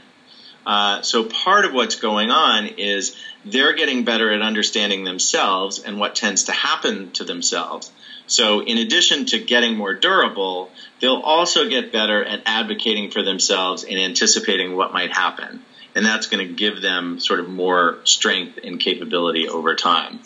Uh, 0.66 1.00
so 1.02 1.22
part 1.22 1.64
of 1.64 1.72
what's 1.72 1.94
going 1.94 2.30
on 2.30 2.66
is 2.66 3.14
they're 3.44 3.74
getting 3.74 4.04
better 4.04 4.32
at 4.32 4.42
understanding 4.42 5.04
themselves 5.04 5.78
and 5.78 6.00
what 6.00 6.16
tends 6.16 6.44
to 6.44 6.52
happen 6.52 7.12
to 7.12 7.22
themselves. 7.22 7.92
So 8.26 8.62
in 8.62 8.76
addition 8.78 9.26
to 9.26 9.38
getting 9.38 9.76
more 9.76 9.94
durable, 9.94 10.72
they'll 11.00 11.14
also 11.20 11.68
get 11.68 11.92
better 11.92 12.24
at 12.24 12.42
advocating 12.46 13.12
for 13.12 13.22
themselves 13.22 13.84
and 13.84 13.96
anticipating 13.96 14.74
what 14.74 14.92
might 14.92 15.12
happen. 15.12 15.62
And 15.96 16.06
that's 16.06 16.26
going 16.26 16.46
to 16.46 16.54
give 16.54 16.80
them 16.80 17.18
sort 17.18 17.40
of 17.40 17.48
more 17.48 17.98
strength 18.04 18.60
and 18.62 18.78
capability 18.78 19.48
over 19.48 19.74
time. 19.74 20.20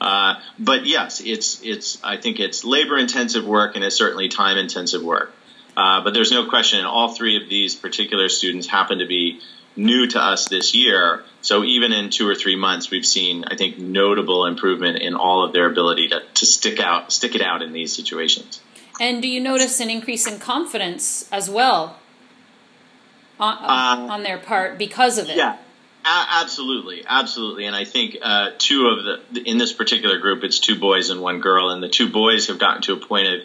Uh, 0.00 0.34
but 0.58 0.84
yes, 0.84 1.20
it's 1.20 1.62
it's 1.62 2.02
I 2.02 2.16
think 2.16 2.40
it's 2.40 2.64
labor 2.64 2.98
intensive 2.98 3.44
work 3.46 3.76
and 3.76 3.84
it's 3.84 3.94
certainly 3.94 4.28
time 4.28 4.58
intensive 4.58 5.02
work. 5.02 5.32
Uh, 5.76 6.02
but 6.02 6.12
there's 6.12 6.32
no 6.32 6.48
question 6.48 6.84
all 6.84 7.14
three 7.14 7.40
of 7.40 7.48
these 7.48 7.76
particular 7.76 8.28
students 8.28 8.66
happen 8.66 8.98
to 8.98 9.06
be 9.06 9.40
new 9.76 10.06
to 10.08 10.20
us 10.20 10.48
this 10.48 10.74
year. 10.74 11.24
So 11.40 11.64
even 11.64 11.92
in 11.92 12.10
two 12.10 12.28
or 12.28 12.34
three 12.34 12.56
months, 12.56 12.90
we've 12.90 13.06
seen, 13.06 13.44
I 13.46 13.56
think, 13.56 13.78
notable 13.78 14.46
improvement 14.46 14.98
in 14.98 15.14
all 15.14 15.44
of 15.44 15.52
their 15.52 15.70
ability 15.70 16.08
to, 16.08 16.20
to 16.34 16.46
stick 16.46 16.80
out, 16.80 17.12
stick 17.12 17.34
it 17.34 17.40
out 17.40 17.62
in 17.62 17.72
these 17.72 17.94
situations. 17.94 18.60
And 19.00 19.22
do 19.22 19.28
you 19.28 19.40
notice 19.40 19.80
an 19.80 19.88
increase 19.88 20.26
in 20.26 20.38
confidence 20.38 21.28
as 21.32 21.48
well 21.48 21.98
on, 23.42 24.08
uh, 24.08 24.12
on 24.12 24.22
their 24.22 24.38
part 24.38 24.78
because 24.78 25.18
of 25.18 25.28
it? 25.28 25.36
Yeah, 25.36 25.56
a- 26.04 26.26
absolutely, 26.42 27.04
absolutely. 27.06 27.66
And 27.66 27.74
I 27.74 27.84
think 27.84 28.18
uh, 28.22 28.50
two 28.58 28.86
of 28.86 29.04
the 29.04 29.42
in 29.42 29.58
this 29.58 29.72
particular 29.72 30.18
group, 30.18 30.44
it's 30.44 30.58
two 30.58 30.78
boys 30.78 31.10
and 31.10 31.20
one 31.20 31.40
girl, 31.40 31.70
and 31.70 31.82
the 31.82 31.88
two 31.88 32.08
boys 32.08 32.46
have 32.46 32.58
gotten 32.58 32.82
to 32.82 32.94
a 32.94 32.96
point 32.96 33.28
of 33.28 33.40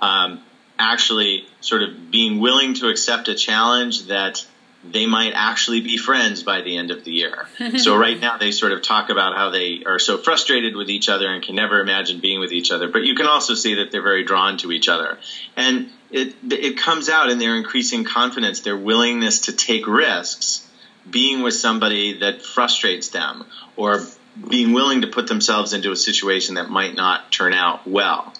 um, 0.00 0.40
actually 0.78 1.46
sort 1.60 1.82
of 1.82 2.10
being 2.10 2.40
willing 2.40 2.74
to 2.74 2.88
accept 2.88 3.28
a 3.28 3.34
challenge 3.34 4.06
that 4.06 4.46
they 4.92 5.06
might 5.06 5.32
actually 5.34 5.80
be 5.80 5.96
friends 5.96 6.42
by 6.42 6.60
the 6.60 6.76
end 6.76 6.90
of 6.90 7.04
the 7.04 7.10
year. 7.10 7.46
so 7.78 7.96
right 7.96 8.18
now 8.20 8.38
they 8.38 8.50
sort 8.50 8.72
of 8.72 8.82
talk 8.82 9.10
about 9.10 9.34
how 9.34 9.50
they 9.50 9.82
are 9.86 9.98
so 9.98 10.18
frustrated 10.18 10.76
with 10.76 10.88
each 10.90 11.08
other 11.08 11.28
and 11.28 11.42
can 11.42 11.54
never 11.54 11.80
imagine 11.80 12.20
being 12.20 12.40
with 12.40 12.52
each 12.52 12.70
other. 12.70 12.88
But 12.88 13.02
you 13.02 13.14
can 13.14 13.26
also 13.26 13.54
see 13.54 13.76
that 13.76 13.90
they're 13.90 14.02
very 14.02 14.24
drawn 14.24 14.58
to 14.58 14.72
each 14.72 14.88
other. 14.88 15.18
And 15.56 15.90
it, 16.10 16.34
it 16.50 16.78
comes 16.78 17.08
out 17.08 17.30
in 17.30 17.38
their 17.38 17.56
increasing 17.56 18.04
confidence, 18.04 18.60
their 18.60 18.76
willingness 18.76 19.40
to 19.42 19.52
take 19.52 19.86
risks, 19.86 20.66
being 21.08 21.42
with 21.42 21.54
somebody 21.54 22.18
that 22.20 22.42
frustrates 22.42 23.08
them 23.08 23.44
or 23.76 24.04
being 24.48 24.72
willing 24.72 25.02
to 25.02 25.06
put 25.06 25.26
themselves 25.26 25.72
into 25.72 25.90
a 25.90 25.96
situation 25.96 26.56
that 26.56 26.70
might 26.70 26.94
not 26.94 27.32
turn 27.32 27.52
out 27.52 27.86
well. 27.86 28.32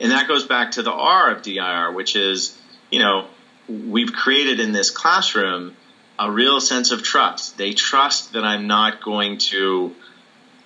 And 0.00 0.12
that 0.12 0.28
goes 0.28 0.46
back 0.46 0.72
to 0.72 0.82
the 0.82 0.92
R 0.92 1.30
of 1.30 1.42
DIR, 1.42 1.92
which 1.92 2.16
is, 2.16 2.56
you 2.90 2.98
know, 2.98 3.26
we've 3.68 4.12
created 4.12 4.60
in 4.60 4.72
this 4.72 4.90
classroom 4.90 5.76
a 6.18 6.30
real 6.30 6.60
sense 6.60 6.90
of 6.90 7.02
trust. 7.02 7.56
They 7.56 7.72
trust 7.72 8.32
that 8.32 8.44
I'm 8.44 8.66
not 8.66 9.02
going 9.02 9.38
to 9.38 9.94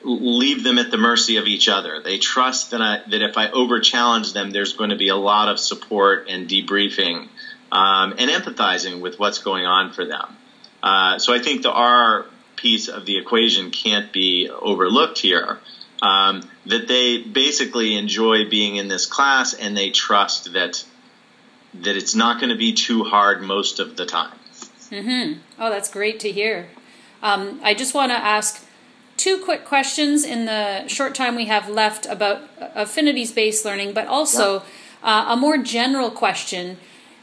leave 0.02 0.62
them 0.62 0.78
at 0.78 0.90
the 0.90 0.96
mercy 0.96 1.36
of 1.36 1.46
each 1.46 1.68
other. 1.68 2.00
They 2.00 2.18
trust 2.18 2.70
that 2.70 2.80
I, 2.80 3.02
that 3.10 3.22
if 3.22 3.36
I 3.36 3.50
over 3.50 3.80
challenge 3.80 4.32
them, 4.32 4.50
there's 4.50 4.72
going 4.74 4.90
to 4.90 4.96
be 4.96 5.08
a 5.08 5.16
lot 5.16 5.48
of 5.48 5.58
support 5.58 6.26
and 6.28 6.48
debriefing 6.48 7.28
um, 7.70 8.14
and 8.18 8.30
empathizing 8.30 9.00
with 9.00 9.18
what's 9.18 9.38
going 9.38 9.66
on 9.66 9.92
for 9.92 10.04
them. 10.04 10.36
Uh, 10.82 11.18
so 11.18 11.34
I 11.34 11.38
think 11.40 11.62
the 11.62 11.72
R 11.72 12.26
piece 12.56 12.88
of 12.88 13.06
the 13.06 13.18
equation 13.18 13.70
can't 13.70 14.12
be 14.12 14.48
overlooked 14.50 15.18
here. 15.18 15.58
Um, 16.02 16.48
that 16.64 16.88
they 16.88 17.18
basically 17.18 17.94
enjoy 17.94 18.48
being 18.48 18.76
in 18.76 18.88
this 18.88 19.04
class 19.04 19.52
and 19.52 19.76
they 19.76 19.90
trust 19.90 20.54
that 20.54 20.82
that 21.74 21.96
it's 21.96 22.14
not 22.14 22.40
going 22.40 22.50
to 22.50 22.56
be 22.56 22.72
too 22.72 23.04
hard 23.04 23.42
most 23.42 23.80
of 23.80 23.96
the 23.96 24.06
time. 24.06 24.39
Mm-hmm. 24.90 25.40
Oh, 25.58 25.70
that's 25.70 25.90
great 25.90 26.18
to 26.20 26.32
hear. 26.32 26.68
Um, 27.22 27.60
I 27.62 27.74
just 27.74 27.94
want 27.94 28.10
to 28.10 28.16
ask 28.16 28.66
two 29.16 29.38
quick 29.44 29.64
questions 29.64 30.24
in 30.24 30.46
the 30.46 30.88
short 30.88 31.14
time 31.14 31.36
we 31.36 31.44
have 31.46 31.68
left 31.68 32.06
about 32.06 32.42
affinities 32.58 33.32
based 33.32 33.64
learning, 33.64 33.92
but 33.92 34.06
also 34.06 34.62
uh, 35.02 35.26
a 35.28 35.36
more 35.36 35.58
general 35.58 36.10
question. 36.10 36.78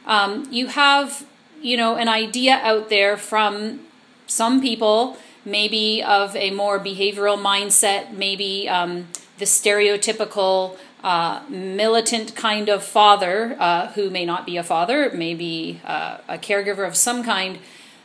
Um, 0.06 0.48
you 0.52 0.68
have, 0.68 1.26
you 1.62 1.76
know, 1.76 1.96
an 1.96 2.08
idea 2.08 2.60
out 2.64 2.90
there 2.90 3.18
from 3.18 3.82
some 4.28 4.62
people, 4.62 5.18
maybe 5.44 6.04
of 6.04 6.36
a 6.36 6.52
more 6.52 6.80
behavioral 6.80 7.38
mindset, 7.38 8.14
maybe 8.14 8.70
um, 8.70 9.08
the 9.40 9.46
stereotypical 9.46 10.78
uh, 11.04 11.42
militant 11.50 12.36
kind 12.36 12.70
of 12.70 12.84
father 12.84 13.56
uh, 13.60 13.88
who 13.90 14.10
may 14.10 14.26
not 14.26 14.46
be 14.46 14.58
a 14.58 14.64
father, 14.64 15.12
may 15.12 15.34
be 15.34 15.80
uh, 15.86 16.18
a 16.28 16.38
caregiver 16.38 16.88
of 16.88 16.96
some 16.96 17.24
kind, 17.24 17.60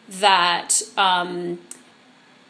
that 0.09 0.83
um, 0.97 1.59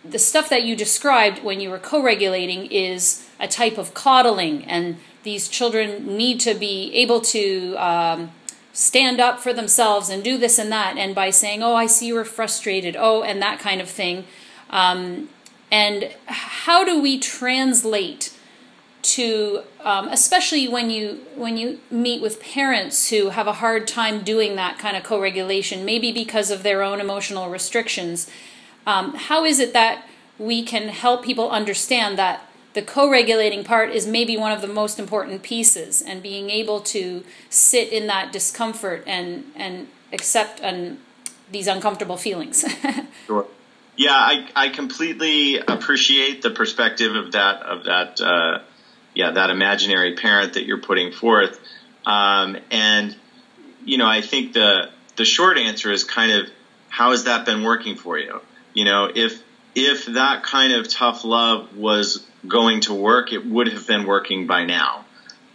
the 0.04 0.18
stuff 0.18 0.49
that 0.49 0.64
you 0.64 0.75
described 0.75 1.44
when 1.44 1.61
you 1.61 1.70
were 1.70 1.78
co 1.78 2.02
regulating 2.02 2.66
is 2.66 3.28
a 3.38 3.46
type 3.46 3.78
of 3.78 3.94
coddling, 3.94 4.64
and 4.64 4.96
these 5.22 5.49
children 5.49 6.16
need 6.16 6.40
to 6.40 6.54
be 6.54 6.92
able 6.94 7.20
to. 7.20 7.76
Um, 7.76 8.30
stand 8.75 9.20
up 9.20 9.38
for 9.38 9.52
themselves 9.52 10.08
and 10.08 10.25
do 10.25 10.38
this 10.38 10.58
and 10.58 10.72
that, 10.72 10.96
and 10.96 11.14
by 11.14 11.28
saying, 11.28 11.62
"Oh, 11.62 11.75
I 11.75 11.84
see 11.84 12.06
you 12.06 12.16
are 12.16 12.25
frustrated," 12.25 12.96
oh, 12.99 13.22
and 13.22 13.42
that 13.42 13.58
kind 13.58 13.82
of 13.82 13.88
thing. 13.90 14.25
Um, 14.70 15.28
and 15.70 16.11
how 16.26 16.82
do 16.84 17.00
we 17.00 17.18
translate 17.18 18.32
to 19.02 19.62
um, 19.80 20.09
especially 20.09 20.68
when 20.68 20.88
you 20.88 21.21
when 21.35 21.56
you 21.56 21.80
meet 21.90 22.23
with 22.23 22.40
parents 22.40 23.11
who 23.11 23.30
have 23.30 23.47
a 23.47 23.54
hard 23.54 23.87
time 23.88 24.23
doing 24.23 24.56
that 24.56 24.78
kind 24.78 24.97
of 24.97 25.02
co-regulation 25.02 25.85
maybe 25.85 26.12
because 26.12 26.50
of 26.50 26.62
their 26.62 26.82
own 26.82 27.00
emotional 27.00 27.50
restrictions 27.50 28.30
um, 28.87 29.14
how 29.14 29.44
is 29.44 29.59
it 29.59 29.73
that 29.73 30.06
we 30.38 30.62
can 30.62 30.88
help 30.88 31.25
people 31.25 31.50
understand 31.50 32.16
that 32.16 32.49
the 32.75 32.82
co-regulating 32.82 33.64
part 33.64 33.90
is 33.90 34.06
maybe 34.06 34.37
one 34.37 34.52
of 34.52 34.62
the 34.62 34.68
most 34.68 34.99
important 34.99 35.42
pieces 35.42 36.00
and 36.00 36.23
being 36.23 36.49
able 36.49 36.80
to 36.80 37.23
sit 37.50 37.92
in 37.92 38.06
that 38.06 38.32
discomfort 38.32 39.02
and 39.06 39.44
and 39.54 39.88
accept 40.12 40.61
these 41.50 41.66
uncomfortable 41.66 42.16
feelings? 42.16 42.64
Sure. 43.26 43.47
Yeah, 43.94 44.14
I, 44.14 44.49
I 44.56 44.68
completely 44.71 45.59
appreciate 45.59 46.42
the 46.42 46.50
perspective 46.50 47.14
of 47.14 47.32
that 47.32 47.62
of 47.62 47.85
that 47.85 48.21
uh, 48.21 48.59
yeah 49.14 49.33
that 49.33 49.50
imaginary 49.50 50.14
parent 50.14 50.54
that 50.54 50.64
you're 50.64 50.78
putting 50.78 51.12
forth, 51.12 51.59
um, 52.07 52.57
and 52.71 53.14
you 53.85 53.99
know 53.99 54.09
I 54.09 54.21
think 54.21 54.52
the 54.52 54.90
the 55.16 55.25
short 55.25 55.59
answer 55.59 55.90
is 55.90 56.04
kind 56.04 56.33
of 56.33 56.49
how 56.88 57.11
has 57.12 57.25
that 57.25 57.47
been 57.47 57.62
working 57.62 57.97
for 57.97 58.19
you? 58.19 58.40
You 58.75 58.85
know, 58.85 59.11
if 59.14 59.42
if 59.75 60.04
that 60.07 60.42
kind 60.42 60.73
of 60.73 60.88
tough 60.88 61.25
love 61.25 61.75
was 61.76 62.25
going 62.47 62.81
to 62.81 62.95
work, 62.95 63.33
it 63.33 63.45
would 63.45 63.69
have 63.69 63.87
been 63.87 64.04
working 64.04 64.47
by 64.47 64.64
now. 64.64 65.07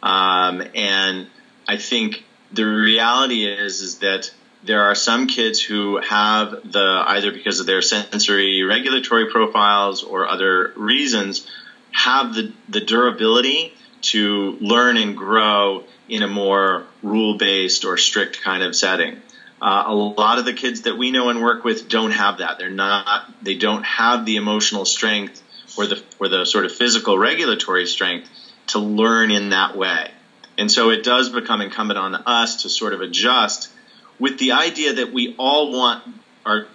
Um, 0.01 0.63
and 0.73 1.27
I 1.67 1.77
think 1.77 2.23
the 2.51 2.63
reality 2.63 3.45
is 3.45 3.81
is 3.81 3.99
that 3.99 4.31
there 4.63 4.83
are 4.83 4.95
some 4.95 5.27
kids 5.27 5.61
who 5.61 5.97
have 5.97 6.71
the 6.71 7.03
either 7.05 7.31
because 7.31 7.59
of 7.59 7.65
their 7.65 7.81
sensory 7.81 8.63
regulatory 8.63 9.29
profiles 9.29 10.03
or 10.03 10.27
other 10.27 10.73
reasons 10.75 11.45
have 11.91 12.33
the, 12.33 12.53
the 12.69 12.81
durability 12.81 13.73
to 14.01 14.57
learn 14.61 14.97
and 14.97 15.17
grow 15.17 15.83
in 16.07 16.23
a 16.23 16.27
more 16.27 16.85
rule 17.03 17.37
based 17.37 17.85
or 17.85 17.97
strict 17.97 18.41
kind 18.41 18.63
of 18.63 18.75
setting. 18.75 19.21
Uh, 19.61 19.83
a 19.87 19.93
lot 19.93 20.37
of 20.37 20.45
the 20.45 20.53
kids 20.53 20.81
that 20.81 20.97
we 20.97 21.09
know 21.09 21.29
and 21.29 21.41
work 21.41 21.63
with 21.63 21.89
don't 21.89 22.11
have 22.11 22.37
that. 22.37 22.59
They're 22.59 22.69
not. 22.69 23.25
They 23.43 23.55
don't 23.55 23.83
have 23.83 24.25
the 24.25 24.35
emotional 24.35 24.85
strength 24.85 25.41
or 25.77 25.87
the 25.87 26.01
or 26.19 26.27
the 26.27 26.45
sort 26.45 26.65
of 26.65 26.71
physical 26.71 27.17
regulatory 27.17 27.87
strength 27.87 28.29
to 28.67 28.79
learn 28.79 29.31
in 29.31 29.49
that 29.49 29.75
way. 29.75 30.11
And 30.59 30.71
so 30.71 30.89
it 30.91 31.03
does 31.03 31.29
become 31.29 31.61
incumbent 31.61 31.97
on 31.97 32.15
us 32.15 32.63
to 32.63 32.69
sort 32.69 32.93
of 32.93 33.01
adjust 33.01 33.69
with 34.19 34.37
the 34.37 34.53
idea 34.53 34.93
that 34.93 35.11
we 35.11 35.35
all 35.37 35.71
want 35.71 36.03
our 36.45 36.67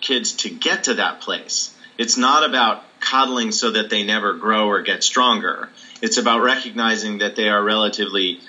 kids 0.00 0.32
to 0.32 0.50
get 0.50 0.84
to 0.84 0.94
that 0.94 1.20
place. 1.20 1.74
It's 1.98 2.16
not 2.16 2.44
about 2.44 2.84
coddling 3.00 3.52
so 3.52 3.70
that 3.70 3.90
they 3.90 4.02
never 4.02 4.34
grow 4.34 4.68
or 4.68 4.82
get 4.82 5.02
stronger. 5.02 5.68
It's 6.02 6.18
about 6.18 6.40
recognizing 6.42 7.18
that 7.18 7.36
they 7.36 7.48
are 7.48 7.62
relatively 7.62 8.40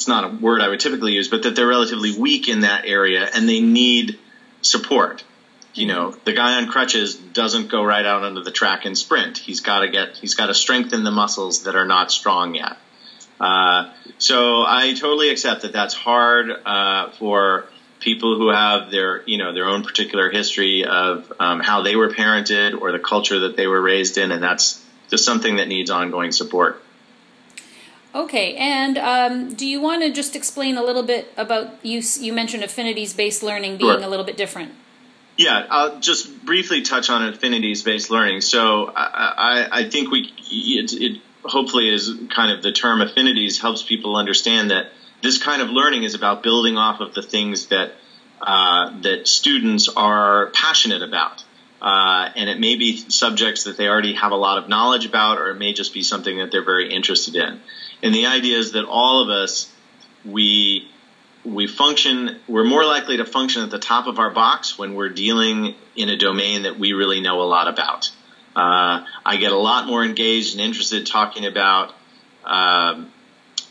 it's 0.00 0.08
not 0.08 0.24
a 0.24 0.28
word 0.28 0.62
I 0.62 0.68
would 0.68 0.80
typically 0.80 1.12
use, 1.12 1.28
but 1.28 1.42
that 1.42 1.54
they're 1.56 1.66
relatively 1.66 2.16
weak 2.16 2.48
in 2.48 2.60
that 2.60 2.86
area 2.86 3.28
and 3.34 3.46
they 3.46 3.60
need 3.60 4.18
support. 4.62 5.22
You 5.74 5.86
know, 5.86 6.16
the 6.24 6.32
guy 6.32 6.56
on 6.56 6.68
crutches 6.68 7.14
doesn't 7.14 7.68
go 7.68 7.84
right 7.84 8.04
out 8.04 8.24
onto 8.24 8.42
the 8.42 8.50
track 8.50 8.86
and 8.86 8.96
sprint. 8.96 9.36
He's 9.36 9.60
got 9.60 9.80
to 9.80 9.88
get, 9.88 10.16
he's 10.16 10.34
got 10.34 10.46
to 10.46 10.54
strengthen 10.54 11.04
the 11.04 11.10
muscles 11.10 11.64
that 11.64 11.76
are 11.76 11.84
not 11.84 12.10
strong 12.10 12.54
yet. 12.54 12.78
Uh, 13.38 13.92
so 14.18 14.62
I 14.62 14.94
totally 14.98 15.30
accept 15.30 15.62
that 15.62 15.72
that's 15.72 15.94
hard 15.94 16.50
uh, 16.50 17.10
for 17.12 17.66
people 18.00 18.36
who 18.36 18.48
have 18.48 18.90
their, 18.90 19.22
you 19.26 19.38
know, 19.38 19.52
their 19.52 19.66
own 19.66 19.84
particular 19.84 20.30
history 20.30 20.84
of 20.84 21.32
um, 21.38 21.60
how 21.60 21.82
they 21.82 21.96
were 21.96 22.08
parented 22.08 22.80
or 22.80 22.92
the 22.92 22.98
culture 22.98 23.40
that 23.40 23.56
they 23.56 23.66
were 23.66 23.80
raised 23.80 24.18
in, 24.18 24.32
and 24.32 24.42
that's 24.42 24.84
just 25.08 25.24
something 25.24 25.56
that 25.56 25.68
needs 25.68 25.90
ongoing 25.90 26.32
support. 26.32 26.82
Okay, 28.14 28.56
and 28.56 28.98
um, 28.98 29.54
do 29.54 29.66
you 29.66 29.80
want 29.80 30.02
to 30.02 30.10
just 30.10 30.34
explain 30.34 30.76
a 30.76 30.82
little 30.82 31.04
bit 31.04 31.32
about 31.36 31.84
you? 31.84 32.02
You 32.18 32.32
mentioned 32.32 32.64
affinities 32.64 33.14
based 33.14 33.42
learning 33.42 33.76
being 33.76 33.90
sure. 33.90 34.02
a 34.02 34.08
little 34.08 34.24
bit 34.24 34.36
different. 34.36 34.72
Yeah, 35.36 35.64
I'll 35.70 36.00
just 36.00 36.44
briefly 36.44 36.82
touch 36.82 37.08
on 37.08 37.26
affinities 37.32 37.82
based 37.82 38.10
learning. 38.10 38.40
So 38.40 38.86
I, 38.86 39.68
I, 39.70 39.78
I 39.80 39.88
think 39.88 40.10
we 40.10 40.32
it, 40.50 40.92
it 40.92 41.22
hopefully 41.44 41.88
is 41.88 42.12
kind 42.34 42.50
of 42.52 42.62
the 42.62 42.72
term 42.72 43.00
affinities 43.00 43.60
helps 43.60 43.82
people 43.82 44.16
understand 44.16 44.70
that 44.70 44.92
this 45.22 45.38
kind 45.38 45.62
of 45.62 45.70
learning 45.70 46.02
is 46.04 46.14
about 46.14 46.42
building 46.42 46.76
off 46.76 47.00
of 47.00 47.14
the 47.14 47.22
things 47.22 47.66
that 47.66 47.92
uh, 48.40 49.00
that 49.02 49.28
students 49.28 49.88
are 49.88 50.50
passionate 50.54 51.02
about. 51.02 51.44
Uh, 51.80 52.28
and 52.36 52.50
it 52.50 52.58
may 52.58 52.76
be 52.76 52.96
subjects 52.96 53.64
that 53.64 53.76
they 53.76 53.88
already 53.88 54.14
have 54.14 54.32
a 54.32 54.36
lot 54.36 54.58
of 54.58 54.68
knowledge 54.68 55.06
about, 55.06 55.38
or 55.38 55.50
it 55.50 55.54
may 55.54 55.72
just 55.72 55.94
be 55.94 56.02
something 56.02 56.38
that 56.38 56.50
they're 56.50 56.64
very 56.64 56.92
interested 56.92 57.36
in. 57.36 57.60
And 58.02 58.14
the 58.14 58.26
idea 58.26 58.58
is 58.58 58.72
that 58.72 58.84
all 58.84 59.22
of 59.22 59.30
us, 59.30 59.72
we 60.24 60.88
we 61.42 61.66
function 61.66 62.38
we're 62.48 62.64
more 62.64 62.84
likely 62.84 63.16
to 63.16 63.24
function 63.24 63.62
at 63.62 63.70
the 63.70 63.78
top 63.78 64.06
of 64.06 64.18
our 64.18 64.30
box 64.30 64.78
when 64.78 64.94
we're 64.94 65.08
dealing 65.08 65.74
in 65.96 66.10
a 66.10 66.16
domain 66.16 66.62
that 66.62 66.78
we 66.78 66.92
really 66.92 67.20
know 67.20 67.40
a 67.40 67.48
lot 67.48 67.68
about. 67.68 68.10
Uh, 68.54 69.04
I 69.24 69.36
get 69.36 69.52
a 69.52 69.56
lot 69.58 69.86
more 69.86 70.04
engaged 70.04 70.52
and 70.52 70.60
interested 70.60 71.06
talking 71.06 71.46
about 71.46 71.94
um, 72.44 73.10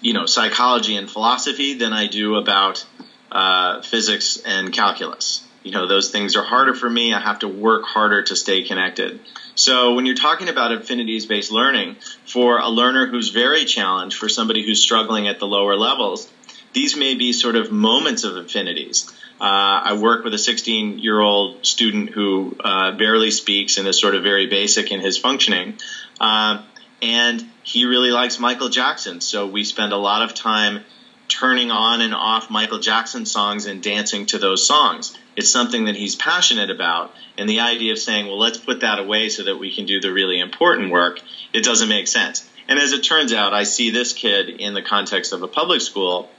you 0.01 0.13
know 0.13 0.25
psychology 0.25 0.95
and 0.95 1.09
philosophy 1.09 1.73
than 1.75 1.93
I 1.93 2.07
do 2.07 2.35
about 2.35 2.85
uh, 3.31 3.81
physics 3.81 4.37
and 4.37 4.71
calculus. 4.71 5.43
You 5.63 5.71
know 5.71 5.87
those 5.87 6.09
things 6.09 6.35
are 6.35 6.43
harder 6.43 6.73
for 6.73 6.89
me. 6.89 7.13
I 7.13 7.19
have 7.19 7.39
to 7.39 7.47
work 7.47 7.83
harder 7.83 8.23
to 8.23 8.35
stay 8.35 8.63
connected. 8.63 9.19
So 9.55 9.93
when 9.93 10.05
you're 10.05 10.15
talking 10.15 10.47
about 10.47 10.71
affinities 10.71 11.25
based 11.25 11.51
learning 11.51 11.97
for 12.25 12.59
a 12.59 12.69
learner 12.69 13.07
who's 13.07 13.29
very 13.29 13.65
challenged, 13.65 14.17
for 14.17 14.29
somebody 14.29 14.65
who's 14.65 14.81
struggling 14.81 15.27
at 15.27 15.39
the 15.39 15.47
lower 15.47 15.75
levels, 15.75 16.29
these 16.73 16.95
may 16.95 17.15
be 17.15 17.33
sort 17.33 17.55
of 17.55 17.71
moments 17.71 18.23
of 18.23 18.37
affinities. 18.37 19.11
Uh, 19.41 19.83
I 19.83 19.93
work 19.93 20.23
with 20.23 20.33
a 20.33 20.37
16 20.37 20.99
year 20.99 21.19
old 21.19 21.65
student 21.65 22.09
who 22.09 22.55
uh, 22.59 22.91
barely 22.91 23.31
speaks 23.31 23.77
and 23.77 23.87
is 23.87 23.99
sort 23.99 24.15
of 24.15 24.23
very 24.23 24.47
basic 24.47 24.91
in 24.91 24.99
his 24.99 25.17
functioning. 25.17 25.75
Uh, 26.19 26.61
and 27.01 27.45
he 27.63 27.85
really 27.85 28.11
likes 28.11 28.39
Michael 28.39 28.69
Jackson. 28.69 29.21
So 29.21 29.47
we 29.47 29.63
spend 29.63 29.93
a 29.93 29.97
lot 29.97 30.21
of 30.21 30.33
time 30.33 30.83
turning 31.27 31.71
on 31.71 32.01
and 32.01 32.13
off 32.13 32.49
Michael 32.49 32.79
Jackson 32.79 33.25
songs 33.25 33.65
and 33.65 33.81
dancing 33.81 34.25
to 34.27 34.39
those 34.39 34.65
songs. 34.65 35.15
It's 35.35 35.49
something 35.49 35.85
that 35.85 35.95
he's 35.95 36.15
passionate 36.15 36.69
about. 36.69 37.13
And 37.37 37.47
the 37.47 37.61
idea 37.61 37.93
of 37.93 37.99
saying, 37.99 38.27
well, 38.27 38.39
let's 38.39 38.57
put 38.57 38.81
that 38.81 38.99
away 38.99 39.29
so 39.29 39.43
that 39.43 39.57
we 39.57 39.73
can 39.73 39.85
do 39.85 40.01
the 40.01 40.11
really 40.11 40.39
important 40.39 40.91
work, 40.91 41.21
it 41.53 41.63
doesn't 41.63 41.87
make 41.87 42.07
sense. 42.07 42.49
And 42.67 42.79
as 42.79 42.91
it 42.91 43.03
turns 43.03 43.31
out, 43.31 43.53
I 43.53 43.63
see 43.63 43.91
this 43.91 44.13
kid 44.13 44.49
in 44.49 44.73
the 44.73 44.81
context 44.81 45.31
of 45.31 45.41
a 45.41 45.47
public 45.47 45.81
school. 45.81 46.29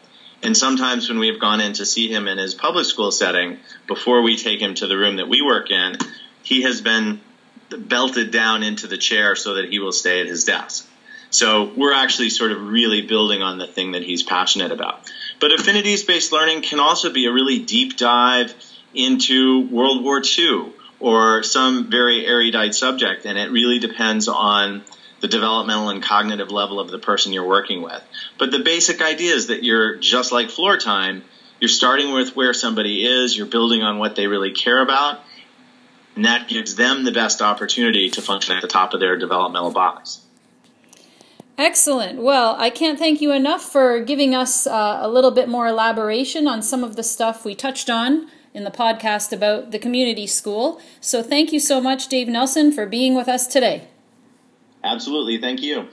And 0.43 0.57
sometimes 0.57 1.09
when 1.09 1.19
we 1.19 1.29
have 1.29 1.41
gone 1.41 1.61
in 1.61 1.73
to 1.75 1.87
see 1.87 2.13
him 2.13 2.29
in 2.29 2.39
his 2.39 2.55
public 2.55 2.87
school 2.87 3.11
setting, 3.11 3.59
before 3.87 4.23
we 4.23 4.37
take 4.37 4.61
him 4.61 4.75
to 4.75 4.87
the 4.87 4.97
room 4.97 5.17
that 5.17 5.29
we 5.29 5.43
work 5.43 5.71
in, 5.71 5.97
he 6.43 6.63
has 6.63 6.81
been 6.81 7.21
belted 7.71 8.31
down 8.31 8.63
into 8.63 8.87
the 8.87 8.99
chair 8.99 9.37
so 9.37 9.55
that 9.55 9.71
he 9.71 9.79
will 9.79 9.93
stay 9.93 10.21
at 10.21 10.27
his 10.27 10.45
desk. 10.45 10.87
So 11.31 11.71
we're 11.77 11.93
actually 11.93 12.31
sort 12.31 12.51
of 12.51 12.61
really 12.61 13.03
building 13.03 13.41
on 13.41 13.59
the 13.59 13.67
thing 13.67 13.93
that 13.93 14.03
he's 14.03 14.23
passionate 14.23 14.73
about. 14.73 15.11
But 15.39 15.53
affinities 15.53 16.03
based 16.03 16.33
learning 16.33 16.63
can 16.63 16.81
also 16.81 17.13
be 17.13 17.27
a 17.27 17.33
really 17.33 17.61
deep 17.61 17.97
dive 17.97 18.55
into 18.95 19.67
World 19.69 20.05
War 20.05 20.21
II 20.21 20.73
or 20.99 21.43
some 21.43 21.91
very 21.91 22.27
erudite 22.27 22.75
subject, 22.75 23.25
and 23.25 23.39
it 23.39 23.51
really 23.51 23.79
depends 23.79 24.29
on 24.29 24.83
the 25.21 25.29
developmental 25.29 25.91
and 25.91 26.03
cognitive 26.03 26.51
level 26.51 26.81
of 26.81 26.91
the 26.91 26.99
person 26.99 27.33
you're 27.33 27.47
working 27.47 27.83
with. 27.83 28.03
But 28.39 28.51
the 28.51 28.59
basic 28.59 29.01
idea 29.01 29.35
is 29.35 29.49
that 29.49 29.63
you're 29.63 29.97
just 29.97 30.33
like 30.33 30.51
floor 30.51 30.79
time. 30.79 31.25
You're 31.59 31.69
starting 31.69 32.13
with 32.13 32.35
where 32.35 32.55
somebody 32.55 33.05
is, 33.05 33.37
you're 33.37 33.47
building 33.47 33.83
on 33.83 33.99
what 33.99 34.17
they 34.17 34.27
really 34.27 34.53
care 34.53 34.81
about, 34.81 35.21
and 36.21 36.27
that 36.27 36.49
gives 36.49 36.75
them 36.75 37.05
the 37.05 37.13
best 37.13 37.41
opportunity 37.41 38.11
to 38.11 38.21
function 38.21 38.55
at 38.55 38.61
the 38.61 38.69
top 38.69 38.93
of 38.93 39.01
their 39.01 39.17
developmental 39.17 39.71
box. 39.71 40.21
Excellent. 41.57 42.21
Well, 42.21 42.57
I 42.59 42.69
can't 42.69 42.99
thank 42.99 43.23
you 43.23 43.33
enough 43.33 43.63
for 43.63 44.05
giving 44.05 44.35
us 44.35 44.67
uh, 44.67 44.99
a 45.01 45.09
little 45.09 45.31
bit 45.31 45.49
more 45.49 45.67
elaboration 45.67 46.47
on 46.47 46.61
some 46.61 46.85
of 46.85 46.95
the 46.95 47.03
stuff 47.03 47.47
we 47.47 47.55
touched 47.55 47.89
on 47.89 48.29
in 48.53 48.65
the 48.65 48.71
podcast 48.71 49.33
about 49.33 49.71
the 49.71 49.79
community 49.79 50.27
school. 50.27 50.79
So 51.01 51.23
thank 51.23 51.55
you 51.55 51.59
so 51.59 51.81
much, 51.81 52.09
Dave 52.09 52.29
Nelson, 52.29 52.71
for 52.71 52.85
being 52.85 53.15
with 53.15 53.27
us 53.27 53.47
today. 53.47 53.89
Absolutely. 54.85 55.41
Thank 55.41 55.63
you. 55.63 55.89